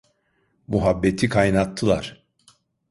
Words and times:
Muhabbeti 0.67 1.27
kaynattılar. 1.29 2.23